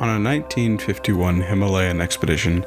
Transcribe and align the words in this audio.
On 0.00 0.08
a 0.08 0.18
1951 0.18 1.42
Himalayan 1.42 2.00
expedition, 2.00 2.66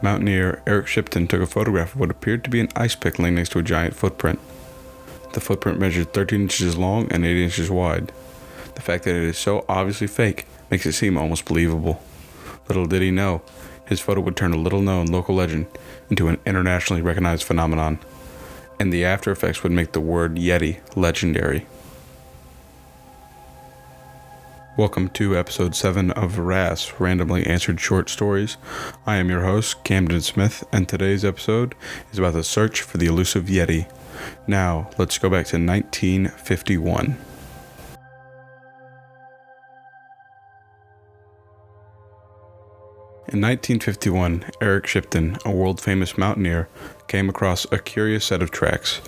mountaineer 0.00 0.62
Eric 0.64 0.86
Shipton 0.86 1.26
took 1.26 1.42
a 1.42 1.46
photograph 1.46 1.94
of 1.94 2.00
what 2.00 2.10
appeared 2.10 2.44
to 2.44 2.50
be 2.50 2.60
an 2.60 2.68
ice 2.76 2.94
pick 2.94 3.18
laying 3.18 3.34
next 3.34 3.50
to 3.50 3.58
a 3.58 3.64
giant 3.64 3.96
footprint. 3.96 4.38
The 5.32 5.40
footprint 5.40 5.80
measured 5.80 6.12
13 6.12 6.42
inches 6.42 6.78
long 6.78 7.10
and 7.10 7.24
8 7.24 7.42
inches 7.42 7.68
wide. 7.68 8.12
The 8.76 8.80
fact 8.80 9.02
that 9.04 9.16
it 9.16 9.24
is 9.24 9.36
so 9.36 9.64
obviously 9.68 10.06
fake 10.06 10.46
makes 10.70 10.86
it 10.86 10.92
seem 10.92 11.18
almost 11.18 11.46
believable. 11.46 12.00
Little 12.68 12.86
did 12.86 13.02
he 13.02 13.10
know, 13.10 13.42
his 13.86 13.98
photo 13.98 14.20
would 14.20 14.36
turn 14.36 14.52
a 14.52 14.56
little 14.56 14.80
known 14.80 15.06
local 15.06 15.34
legend 15.34 15.66
into 16.08 16.28
an 16.28 16.38
internationally 16.46 17.02
recognized 17.02 17.42
phenomenon, 17.42 17.98
and 18.78 18.92
the 18.92 19.04
after 19.04 19.32
effects 19.32 19.64
would 19.64 19.72
make 19.72 19.92
the 19.92 20.00
word 20.00 20.36
Yeti 20.36 20.78
legendary. 20.96 21.66
Welcome 24.78 25.08
to 25.08 25.36
episode 25.36 25.74
7 25.74 26.12
of 26.12 26.38
RAS, 26.38 27.00
Randomly 27.00 27.44
Answered 27.44 27.80
Short 27.80 28.08
Stories. 28.08 28.56
I 29.04 29.16
am 29.16 29.28
your 29.28 29.42
host, 29.42 29.82
Camden 29.82 30.20
Smith, 30.20 30.62
and 30.70 30.88
today's 30.88 31.24
episode 31.24 31.74
is 32.12 32.18
about 32.20 32.34
the 32.34 32.44
search 32.44 32.82
for 32.82 32.96
the 32.96 33.06
elusive 33.06 33.46
Yeti. 33.46 33.90
Now, 34.46 34.88
let's 34.96 35.18
go 35.18 35.28
back 35.28 35.46
to 35.46 35.56
1951. 35.56 37.18
In 43.30 43.40
1951, 43.40 44.44
Eric 44.60 44.86
Shipton, 44.86 45.38
a 45.44 45.50
world 45.50 45.80
famous 45.80 46.16
mountaineer, 46.16 46.68
came 47.08 47.28
across 47.28 47.66
a 47.72 47.80
curious 47.80 48.26
set 48.26 48.42
of 48.42 48.52
tracks. 48.52 49.00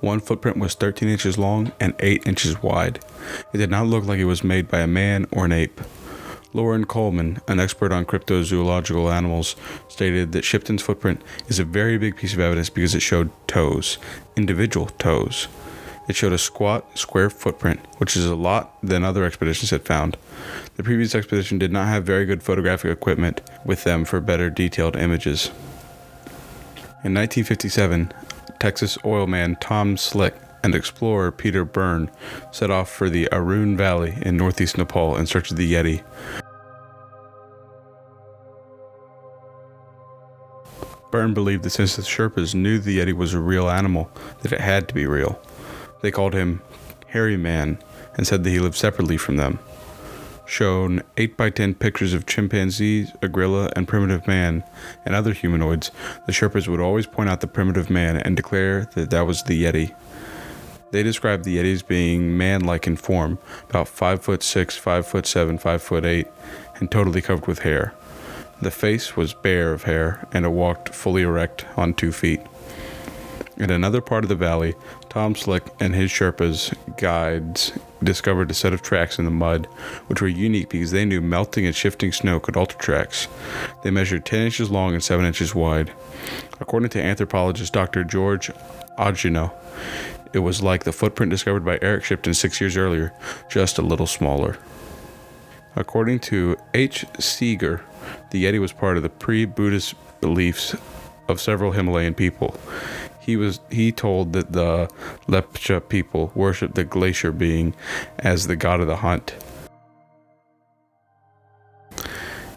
One 0.00 0.20
footprint 0.20 0.58
was 0.58 0.74
13 0.74 1.08
inches 1.08 1.38
long 1.38 1.72
and 1.80 1.94
8 1.98 2.26
inches 2.26 2.62
wide. 2.62 3.04
It 3.52 3.58
did 3.58 3.70
not 3.70 3.86
look 3.86 4.04
like 4.04 4.18
it 4.18 4.26
was 4.26 4.44
made 4.44 4.68
by 4.68 4.80
a 4.80 4.86
man 4.86 5.26
or 5.32 5.44
an 5.44 5.52
ape. 5.52 5.80
Loren 6.54 6.86
Coleman, 6.86 7.40
an 7.46 7.60
expert 7.60 7.92
on 7.92 8.06
cryptozoological 8.06 9.12
animals, 9.12 9.54
stated 9.88 10.32
that 10.32 10.44
Shipton's 10.44 10.82
footprint 10.82 11.22
is 11.48 11.58
a 11.58 11.64
very 11.64 11.98
big 11.98 12.16
piece 12.16 12.32
of 12.32 12.40
evidence 12.40 12.70
because 12.70 12.94
it 12.94 13.00
showed 13.00 13.30
toes, 13.46 13.98
individual 14.34 14.86
toes. 14.86 15.48
It 16.08 16.16
showed 16.16 16.32
a 16.32 16.38
squat, 16.38 16.98
square 16.98 17.28
footprint, 17.28 17.80
which 17.98 18.16
is 18.16 18.24
a 18.24 18.34
lot 18.34 18.78
than 18.82 19.04
other 19.04 19.24
expeditions 19.24 19.70
had 19.70 19.84
found. 19.84 20.16
The 20.76 20.82
previous 20.82 21.14
expedition 21.14 21.58
did 21.58 21.70
not 21.70 21.88
have 21.88 22.04
very 22.04 22.24
good 22.24 22.42
photographic 22.42 22.90
equipment 22.90 23.42
with 23.64 23.84
them 23.84 24.06
for 24.06 24.18
better 24.18 24.48
detailed 24.48 24.96
images. 24.96 25.48
In 27.04 27.14
1957, 27.14 28.10
Texas 28.60 28.98
oil 29.04 29.26
man 29.26 29.56
Tom 29.56 29.96
Slick 29.96 30.34
and 30.64 30.74
explorer 30.74 31.30
Peter 31.30 31.64
Byrne 31.64 32.10
set 32.50 32.70
off 32.70 32.90
for 32.90 33.08
the 33.08 33.28
Arun 33.32 33.76
Valley 33.76 34.18
in 34.22 34.36
northeast 34.36 34.76
Nepal 34.76 35.16
in 35.16 35.26
search 35.26 35.50
of 35.50 35.56
the 35.56 35.72
Yeti. 35.72 36.02
Byrne 41.10 41.32
believed 41.32 41.62
that 41.62 41.70
since 41.70 41.96
the 41.96 42.02
Sherpas 42.02 42.54
knew 42.54 42.78
the 42.78 42.98
Yeti 42.98 43.14
was 43.14 43.32
a 43.32 43.40
real 43.40 43.70
animal, 43.70 44.10
that 44.42 44.52
it 44.52 44.60
had 44.60 44.88
to 44.88 44.94
be 44.94 45.06
real. 45.06 45.40
They 46.02 46.10
called 46.10 46.34
him 46.34 46.60
Hairy 47.06 47.36
Man 47.36 47.78
and 48.16 48.26
said 48.26 48.44
that 48.44 48.50
he 48.50 48.58
lived 48.58 48.76
separately 48.76 49.16
from 49.16 49.36
them. 49.36 49.58
Shown 50.48 51.02
8 51.18 51.36
by 51.36 51.50
10 51.50 51.74
pictures 51.74 52.14
of 52.14 52.24
chimpanzees, 52.24 53.12
a 53.20 53.28
gorilla, 53.28 53.70
and 53.76 53.86
primitive 53.86 54.26
man, 54.26 54.64
and 55.04 55.14
other 55.14 55.34
humanoids, 55.34 55.90
the 56.24 56.32
Sherpas 56.32 56.66
would 56.66 56.80
always 56.80 57.06
point 57.06 57.28
out 57.28 57.42
the 57.42 57.46
primitive 57.46 57.90
man 57.90 58.16
and 58.16 58.34
declare 58.34 58.88
that 58.94 59.10
that 59.10 59.26
was 59.26 59.42
the 59.42 59.62
Yeti. 59.62 59.94
They 60.90 61.02
described 61.02 61.44
the 61.44 61.58
Yeti 61.58 61.74
as 61.74 61.82
being 61.82 62.38
man-like 62.38 62.86
in 62.86 62.96
form, 62.96 63.38
about 63.68 63.88
5 63.88 64.22
foot 64.22 64.42
6, 64.42 64.74
5 64.78 65.06
foot 65.06 65.26
7, 65.26 65.58
5 65.58 65.82
foot 65.82 66.06
8, 66.06 66.26
and 66.76 66.90
totally 66.90 67.20
covered 67.20 67.46
with 67.46 67.58
hair. 67.58 67.92
The 68.62 68.70
face 68.70 69.18
was 69.18 69.34
bare 69.34 69.74
of 69.74 69.84
hair, 69.84 70.26
and 70.32 70.46
it 70.46 70.52
walked 70.52 70.94
fully 70.94 71.22
erect 71.22 71.66
on 71.76 71.92
two 71.92 72.10
feet. 72.10 72.40
In 73.58 73.68
another 73.70 74.00
part 74.00 74.24
of 74.24 74.30
the 74.30 74.34
valley, 74.34 74.74
Tom 75.10 75.34
Slick 75.34 75.64
and 75.78 75.94
his 75.94 76.10
Sherpas 76.10 76.74
guides 76.96 77.72
discovered 78.02 78.50
a 78.50 78.54
set 78.54 78.72
of 78.72 78.82
tracks 78.82 79.18
in 79.18 79.24
the 79.24 79.30
mud, 79.30 79.66
which 80.06 80.20
were 80.20 80.28
unique 80.28 80.68
because 80.68 80.90
they 80.90 81.04
knew 81.04 81.20
melting 81.20 81.66
and 81.66 81.74
shifting 81.74 82.12
snow 82.12 82.38
could 82.40 82.56
alter 82.56 82.76
tracks. 82.76 83.28
They 83.82 83.90
measured 83.90 84.24
10 84.24 84.40
inches 84.40 84.70
long 84.70 84.94
and 84.94 85.02
7 85.02 85.24
inches 85.24 85.54
wide. 85.54 85.92
According 86.60 86.90
to 86.90 87.02
anthropologist 87.02 87.72
Dr. 87.72 88.04
George 88.04 88.50
Agogino, 88.98 89.52
it 90.32 90.40
was 90.40 90.62
like 90.62 90.84
the 90.84 90.92
footprint 90.92 91.30
discovered 91.30 91.64
by 91.64 91.78
Eric 91.80 92.04
Shipton 92.04 92.34
six 92.34 92.60
years 92.60 92.76
earlier, 92.76 93.12
just 93.48 93.78
a 93.78 93.82
little 93.82 94.06
smaller. 94.06 94.58
According 95.74 96.20
to 96.20 96.56
H. 96.74 97.06
Siiger, 97.18 97.80
the 98.30 98.44
Yeti 98.44 98.60
was 98.60 98.72
part 98.72 98.96
of 98.96 99.02
the 99.02 99.08
pre 99.08 99.44
Buddhist 99.44 99.94
beliefs 100.20 100.76
of 101.28 101.40
several 101.40 101.72
Himalayan 101.72 102.14
people 102.14 102.56
he 103.28 103.36
was 103.36 103.60
he 103.70 103.92
told 103.92 104.32
that 104.32 104.52
the 104.52 104.88
Lepcha 105.26 105.86
people 105.86 106.32
worshiped 106.34 106.76
the 106.76 106.82
glacier 106.82 107.30
being 107.30 107.74
as 108.18 108.46
the 108.46 108.56
god 108.56 108.80
of 108.80 108.86
the 108.86 108.96
hunt. 108.96 109.34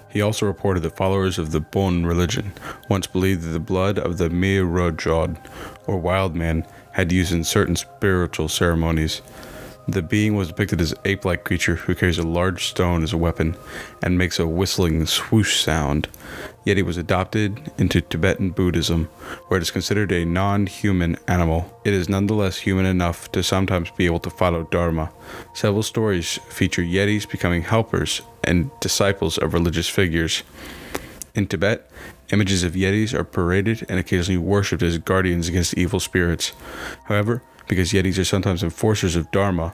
He 0.09 0.21
also 0.21 0.45
reported 0.45 0.81
that 0.83 0.95
followers 0.95 1.37
of 1.37 1.51
the 1.51 1.59
Bon 1.59 2.05
religion 2.05 2.53
once 2.87 3.05
believed 3.05 3.43
that 3.43 3.49
the 3.49 3.59
blood 3.59 3.99
of 3.99 4.17
the 4.17 4.29
Mirojod, 4.29 5.35
or 5.87 5.97
wild 5.97 6.37
man, 6.37 6.65
had 6.93 7.11
used 7.11 7.33
in 7.33 7.43
certain 7.43 7.75
spiritual 7.75 8.47
ceremonies. 8.47 9.21
The 9.91 10.01
being 10.01 10.35
was 10.35 10.47
depicted 10.47 10.79
as 10.79 10.93
ape 11.03 11.25
like 11.25 11.43
creature 11.43 11.75
who 11.75 11.95
carries 11.95 12.17
a 12.17 12.23
large 12.23 12.67
stone 12.67 13.03
as 13.03 13.11
a 13.11 13.17
weapon 13.17 13.57
and 14.01 14.17
makes 14.17 14.39
a 14.39 14.47
whistling 14.47 15.05
swoosh 15.05 15.61
sound. 15.61 16.07
Yet 16.63 16.77
he 16.77 16.83
was 16.83 16.95
adopted 16.95 17.73
into 17.77 17.99
Tibetan 17.99 18.51
Buddhism, 18.51 19.09
where 19.49 19.57
it 19.57 19.63
is 19.63 19.69
considered 19.69 20.13
a 20.13 20.23
non 20.23 20.67
human 20.67 21.17
animal. 21.27 21.77
It 21.83 21.91
is 21.91 22.07
nonetheless 22.07 22.59
human 22.59 22.85
enough 22.85 23.29
to 23.33 23.43
sometimes 23.43 23.91
be 23.91 24.05
able 24.05 24.21
to 24.21 24.29
follow 24.29 24.63
Dharma. 24.71 25.11
Several 25.53 25.83
stories 25.83 26.39
feature 26.47 26.83
Yetis 26.83 27.29
becoming 27.29 27.63
helpers 27.63 28.21
and 28.45 28.71
disciples 28.79 29.37
of 29.37 29.53
religious 29.53 29.89
figures. 29.89 30.43
In 31.35 31.47
Tibet, 31.47 31.91
images 32.31 32.63
of 32.63 32.75
Yetis 32.75 33.13
are 33.13 33.25
paraded 33.25 33.85
and 33.89 33.99
occasionally 33.99 34.37
worshipped 34.37 34.83
as 34.83 34.97
guardians 34.99 35.49
against 35.49 35.77
evil 35.77 35.99
spirits. 35.99 36.53
However, 37.05 37.43
because 37.71 37.93
Yetis 37.93 38.19
are 38.19 38.25
sometimes 38.25 38.63
enforcers 38.63 39.15
of 39.15 39.31
Dharma, 39.31 39.73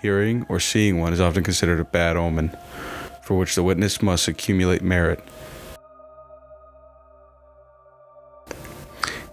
hearing 0.00 0.46
or 0.48 0.58
seeing 0.58 0.98
one 0.98 1.12
is 1.12 1.20
often 1.20 1.44
considered 1.44 1.78
a 1.78 1.84
bad 1.84 2.16
omen, 2.16 2.56
for 3.22 3.36
which 3.36 3.54
the 3.54 3.62
witness 3.62 4.00
must 4.00 4.26
accumulate 4.28 4.80
merit. 4.80 5.22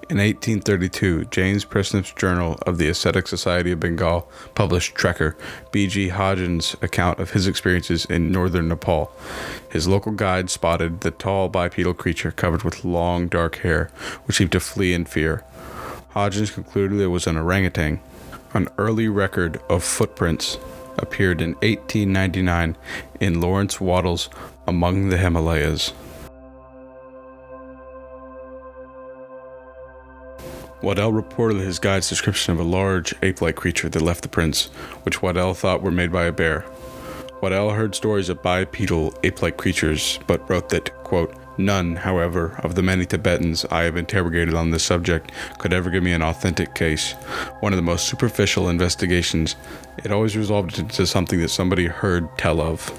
In 0.09 0.17
1832, 0.17 1.23
James 1.31 1.63
Prinsep's 1.63 2.11
Journal 2.11 2.57
of 2.67 2.77
the 2.77 2.89
Asiatic 2.89 3.29
Society 3.29 3.72
of 3.72 3.79
Bengal 3.79 4.29
published 4.55 4.93
Trekker, 4.93 5.38
B.G. 5.72 6.09
Hodgson's 6.09 6.75
account 6.81 7.19
of 7.19 7.31
his 7.31 7.47
experiences 7.47 8.03
in 8.03 8.29
northern 8.29 8.67
Nepal. 8.67 9.09
His 9.72 9.88
local 9.88 10.11
guide 10.11 10.49
spotted 10.49 10.99
the 10.99 11.11
tall 11.11 11.47
bipedal 11.47 11.93
creature 11.93 12.31
covered 12.31 12.63
with 12.63 12.83
long 12.83 13.29
dark 13.29 13.59
hair, 13.59 13.89
which 14.25 14.35
seemed 14.35 14.51
to 14.51 14.59
flee 14.59 14.93
in 14.93 15.05
fear. 15.05 15.45
Hodgson 16.11 16.45
concluded 16.47 16.99
it 16.99 17.07
was 17.07 17.25
an 17.25 17.38
orangutan. 17.38 18.01
An 18.53 18.67
early 18.77 19.07
record 19.07 19.61
of 19.69 19.83
footprints 19.83 20.57
appeared 20.97 21.41
in 21.41 21.53
1899 21.55 22.75
in 23.22 23.39
Laurence 23.39 23.79
Waddell's 23.79 24.29
Among 24.67 25.07
the 25.07 25.17
Himalayas. 25.17 25.94
Waddell 30.81 31.13
reported 31.13 31.59
his 31.59 31.79
guide's 31.79 32.09
description 32.09 32.51
of 32.53 32.59
a 32.59 32.63
large 32.63 33.13
ape-like 33.22 33.55
creature 33.55 33.87
that 33.87 34.02
left 34.02 34.23
the 34.23 34.28
prints, 34.28 34.66
which 35.03 35.22
Waddell 35.22 35.53
thought 35.53 35.81
were 35.81 35.91
made 35.91 36.11
by 36.11 36.25
a 36.25 36.31
bear. 36.31 36.66
Waddell 37.41 37.69
heard 37.69 37.96
stories 37.96 38.29
of 38.29 38.41
bipedal 38.41 39.13
ape-like 39.23 39.58
creatures, 39.58 40.19
but 40.28 40.47
wrote 40.49 40.69
that, 40.69 40.93
quote, 41.03 41.34
None, 41.57 41.97
however, 41.97 42.59
of 42.63 42.75
the 42.75 42.81
many 42.81 43.05
Tibetans 43.05 43.65
I 43.69 43.83
have 43.83 43.97
interrogated 43.97 44.53
on 44.53 44.71
this 44.71 44.83
subject 44.83 45.31
could 45.57 45.73
ever 45.73 45.89
give 45.89 46.03
me 46.03 46.13
an 46.13 46.21
authentic 46.21 46.73
case. 46.75 47.13
One 47.59 47.73
of 47.73 47.77
the 47.77 47.83
most 47.83 48.07
superficial 48.07 48.69
investigations, 48.69 49.55
it 50.03 50.11
always 50.11 50.37
resolved 50.37 50.79
into 50.79 51.05
something 51.05 51.39
that 51.41 51.49
somebody 51.49 51.87
heard 51.87 52.29
tell 52.37 52.61
of. 52.61 52.89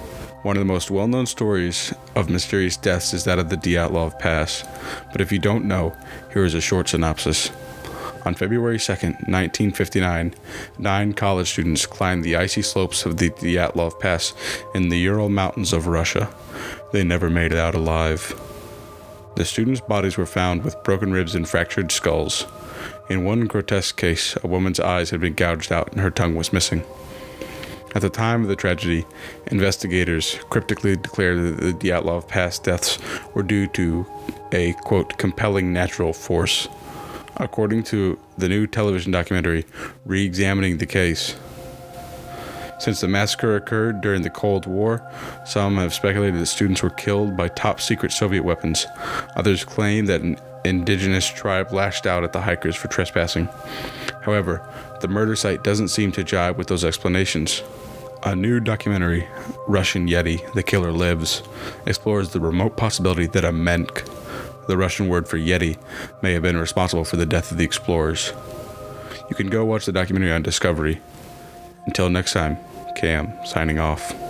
One 0.42 0.56
of 0.56 0.60
the 0.60 0.72
most 0.72 0.90
well 0.90 1.06
known 1.06 1.26
stories 1.26 1.94
of 2.16 2.28
mysterious 2.28 2.76
deaths 2.76 3.14
is 3.14 3.24
that 3.24 3.38
of 3.38 3.48
the 3.48 3.56
Dyatlov 3.56 4.18
Pass. 4.18 4.64
But 5.12 5.20
if 5.20 5.30
you 5.30 5.38
don't 5.38 5.66
know, 5.66 5.96
here 6.32 6.44
is 6.44 6.54
a 6.54 6.60
short 6.60 6.88
synopsis. 6.88 7.50
On 8.24 8.34
February 8.34 8.78
2, 8.78 8.92
1959, 8.92 10.34
nine 10.78 11.12
college 11.12 11.50
students 11.50 11.86
climbed 11.86 12.24
the 12.24 12.36
icy 12.36 12.62
slopes 12.62 13.04
of 13.04 13.16
the 13.16 13.30
Dyatlov 13.30 13.98
Pass 13.98 14.34
in 14.74 14.90
the 14.90 14.98
Ural 14.98 15.28
Mountains 15.28 15.72
of 15.72 15.86
Russia. 15.86 16.32
They 16.92 17.04
never 17.04 17.30
made 17.30 17.52
it 17.52 17.58
out 17.58 17.74
alive. 17.74 18.38
The 19.34 19.46
students' 19.46 19.80
bodies 19.80 20.18
were 20.18 20.26
found 20.26 20.62
with 20.62 20.82
broken 20.84 21.10
ribs 21.10 21.34
and 21.34 21.48
fractured 21.48 21.90
skulls. 21.90 22.46
In 23.08 23.24
one 23.24 23.46
grotesque 23.46 23.96
case, 23.96 24.36
a 24.42 24.46
woman's 24.46 24.78
eyes 24.78 25.08
had 25.08 25.20
been 25.20 25.32
gouged 25.32 25.72
out 25.72 25.90
and 25.92 26.02
her 26.02 26.10
tongue 26.10 26.34
was 26.34 26.52
missing. 26.52 26.84
At 27.94 28.02
the 28.02 28.10
time 28.10 28.42
of 28.42 28.48
the 28.48 28.56
tragedy, 28.56 29.06
investigators 29.46 30.38
cryptically 30.50 30.96
declared 30.96 31.38
that 31.38 31.60
the 31.60 31.72
Dyatlov 31.72 32.28
Pass 32.28 32.58
deaths 32.58 32.98
were 33.34 33.42
due 33.42 33.68
to 33.68 34.06
a, 34.52 34.74
quote, 34.84 35.16
compelling 35.16 35.72
natural 35.72 36.12
force. 36.12 36.68
According 37.36 37.84
to 37.84 38.18
the 38.36 38.48
new 38.48 38.66
television 38.66 39.12
documentary, 39.12 39.64
Re 40.04 40.24
Examining 40.24 40.76
the 40.76 40.86
Case, 40.86 41.36
since 42.82 43.00
the 43.00 43.06
massacre 43.06 43.54
occurred 43.54 44.00
during 44.00 44.22
the 44.22 44.30
Cold 44.30 44.66
War, 44.66 45.08
some 45.44 45.76
have 45.76 45.94
speculated 45.94 46.40
that 46.40 46.46
students 46.46 46.82
were 46.82 46.90
killed 46.90 47.36
by 47.36 47.46
top 47.46 47.80
secret 47.80 48.10
Soviet 48.10 48.42
weapons. 48.42 48.86
Others 49.36 49.64
claim 49.64 50.06
that 50.06 50.22
an 50.22 50.36
indigenous 50.64 51.28
tribe 51.28 51.72
lashed 51.72 52.06
out 52.06 52.24
at 52.24 52.32
the 52.32 52.40
hikers 52.40 52.74
for 52.74 52.88
trespassing. 52.88 53.48
However, 54.22 54.66
the 55.00 55.06
murder 55.06 55.36
site 55.36 55.62
doesn't 55.62 55.88
seem 55.88 56.10
to 56.12 56.24
jibe 56.24 56.56
with 56.56 56.66
those 56.66 56.84
explanations. 56.84 57.62
A 58.24 58.34
new 58.34 58.58
documentary, 58.58 59.28
Russian 59.68 60.08
Yeti 60.08 60.52
The 60.54 60.64
Killer 60.64 60.90
Lives, 60.90 61.44
explores 61.86 62.30
the 62.30 62.40
remote 62.40 62.76
possibility 62.76 63.26
that 63.28 63.44
a 63.44 63.52
Menk, 63.52 64.04
the 64.66 64.76
Russian 64.76 65.08
word 65.08 65.28
for 65.28 65.38
Yeti, 65.38 65.78
may 66.20 66.32
have 66.32 66.42
been 66.42 66.56
responsible 66.56 67.04
for 67.04 67.16
the 67.16 67.26
death 67.26 67.52
of 67.52 67.58
the 67.58 67.64
explorers. 67.64 68.32
You 69.30 69.36
can 69.36 69.48
go 69.48 69.64
watch 69.64 69.86
the 69.86 69.92
documentary 69.92 70.32
on 70.32 70.42
Discovery. 70.42 71.00
Until 71.86 72.08
next 72.08 72.32
time, 72.32 72.58
Cam 72.94 73.32
signing 73.44 73.78
off. 73.78 74.21